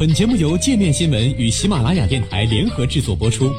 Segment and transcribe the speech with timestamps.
[0.00, 3.52] 本节目由界面新闻与喜马拉雅电台联合制作播出。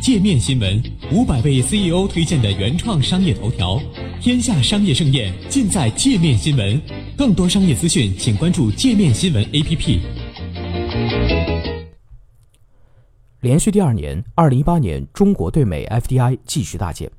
[0.00, 0.82] 界面新闻
[1.12, 3.78] 五百位 CEO 推荐的原创商业头条，
[4.18, 6.80] 天下商业盛宴尽在界面新闻。
[7.18, 9.98] 更多商业资讯，请关注界面新闻 APP。
[13.40, 17.10] 连续第二年，二零一八年中国对美 FDI 继续大减。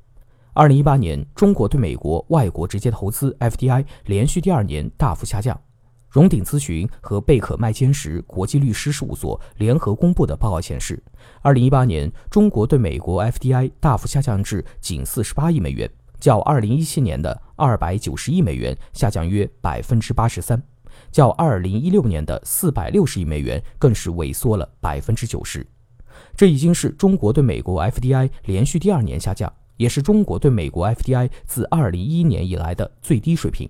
[0.52, 5.58] 二零一八年，中国对美国外国直接投资 FDI 连续第二年大幅下降。
[6.08, 11.00] 荣鼎咨询和贝克麦坚石国际律师事务所联合公布的报告显示，
[11.40, 20.60] 二零一八年中国对美国 FDI 大幅下降至仅四十八亿美元，较二零一七年的二百九十亿美元下降约百分之八十三，
[21.12, 25.64] 较二零一六年的四百六十亿美元更是萎缩了百分之九十。
[26.36, 29.50] 这已经是中国对美国 FDI 连续第二年下降。
[29.80, 33.66] 也是中国对美国 FDI 自2011年以来的最低水平。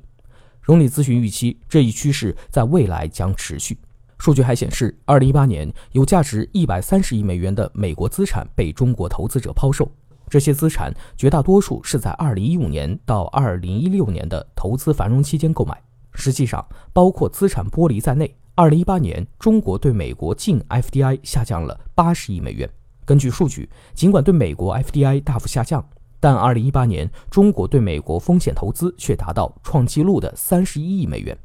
[0.61, 3.79] 荣理咨询预期这一趋势在未来将持续。
[4.19, 9.89] 数据还显示，2018年有价值130亿美元的美国资产被中国投资者抛售，
[10.29, 15.81] 这些资产绝大多数是在2015年到2016年的投资繁荣期间购买。
[16.13, 22.69] 实际上，包括资产剥离在内，2018年中国对美国净 FDI 下降了80亿美元。
[23.05, 25.85] 根据数据，尽管对美国 FDI 大幅下降，
[26.21, 31.37] 但2018年，中国对美国风险投资却达到创纪录的31亿美元。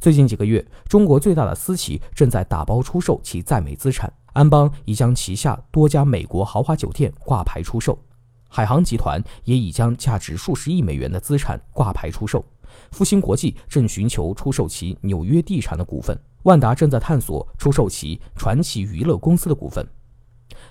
[0.00, 4.12] 最近几个月，中国最大的私企正在打包出售其在美资产。
[4.32, 7.98] 安邦已将旗下多家美国豪华酒店挂牌出售，
[8.48, 12.44] 海航集团也已将价值数十亿美元的资产挂牌出售。
[12.90, 19.86] 复星国际正寻求出售其纽约地产的股份，万达正在探索出售其传奇娱乐公司的股份。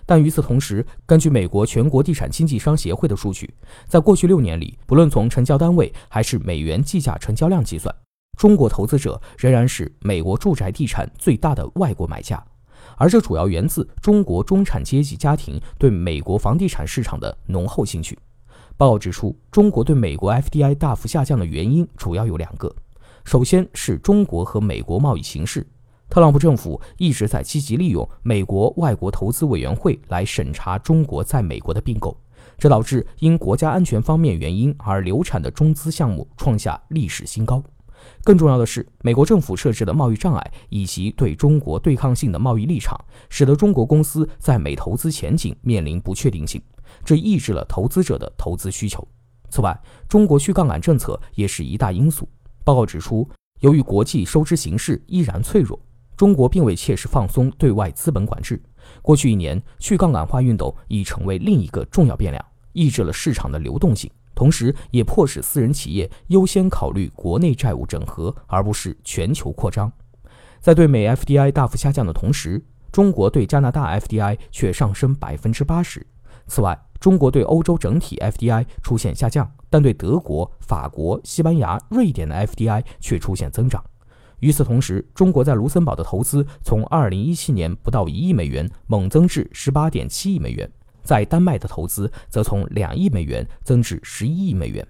[0.05, 3.51] 但与此同时，根据美国全国地产经纪商协会的数据，
[3.87, 7.93] 在过去六年里，不论从成交单位还是美元计价成交量计算，
[8.37, 12.43] 中国投资者仍然是美国住宅地产最大的外国买家，
[12.97, 18.17] 而这主要源自中国中产阶级家庭对美国房地产市场的浓厚兴趣。
[18.77, 22.75] 报告指出，中国对美国 FDI 大幅下降的原因主要有两个，
[23.23, 25.65] 首先是中国和美国贸易形势。
[26.09, 32.15] 特朗普政府一直在积极利用美国外国投资委员会来审查中国在美国的并购，
[32.57, 37.61] 这导致因国家安全方面原因而流产的中资项目创下历史新高。
[38.23, 42.97] 更重要的是，美国政府设置的贸易障碍以及对中国对抗性的贸易立场，
[43.29, 46.61] 使得中国公司在美投资前景面临不确定性，
[47.03, 49.05] 这抑制了投资者的投资需求。
[49.49, 49.77] 此外，
[50.07, 52.29] 中国去杠杆政策也是一大因素。
[52.63, 53.27] 报告指出，
[53.61, 55.79] 由于国际收支形势依然脆弱。
[56.15, 58.61] 中国并未切实放松对外资本管制。
[59.01, 69.91] 过去一年，去杠杆化运动已成为另一个重要变量，抑制了市场的流动性，同时也迫使私人企业优先考虑国内债务整合，而不是全球扩张。
[70.59, 76.05] 在对美 FDI 大幅下降的同时，中国对加拿大 FDI 却上升百分之八十。
[76.47, 83.83] 此外，中国对欧洲整体 FDI 出现下降，但对德国、法国、西班牙、瑞典的 FDI 却出现增长。
[84.45, 94.87] 与此同时，中国在卢森堡的投资从2017年不到一亿美元猛增至18.7亿美元，在丹麦的投资则从两亿美元增至11亿美元。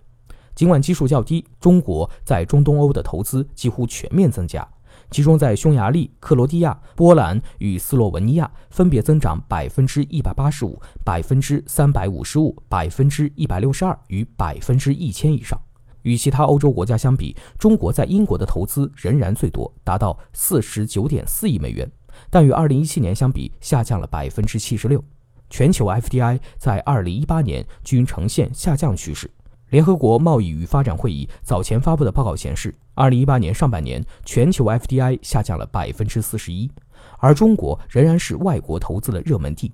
[0.56, 4.68] 尽管基数较低，中国在中东欧的投资几乎全面增加，
[5.10, 15.58] 其中在匈牙利、克罗地亚、波兰与斯洛文尼亚分别增长百分之一百八十五、百分之三百五十五、百分之一百六十二与百分之一千以上。
[16.06, 21.92] 与其他欧洲国家相比，中国在英国的投资仍然最多，达到四十九点四亿美元，
[22.30, 25.04] 但与二零一七年相比下降了百分之七十六。
[25.50, 29.30] 全球 FDI 在二零一八年均呈现下降趋势。
[29.70, 36.70] 联合国贸易与发展会议早前发布的报告显示，二零一八年上半年全球 FDI 下降了百分之四十一，
[37.18, 39.74] 而中国仍然是外国投资的热门地。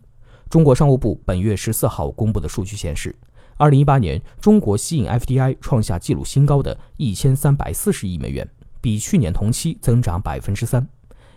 [0.50, 3.14] 中国商务部本月十四号公布的数据显示。
[3.62, 8.50] 二零一八年，中国吸引 FDI 创下纪录新高的一千三百四十亿美元，
[8.82, 10.84] 比去年同期增长百分之三。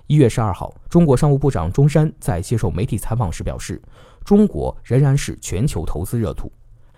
[0.07, 3.79] 一月十二号，中国商务部长钟山在接受媒体采访时表示，
[4.25, 6.51] 中国仍然是全球投资热土。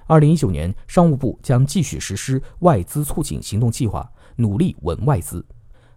[0.06, 5.44] 二零一九年，商务部将继续实施外资促进行动计划，努力稳外资。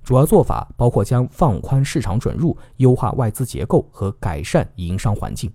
[0.03, 5.53] 主要做法包括将放宽市场准入、优化外资结构和改善营商环境。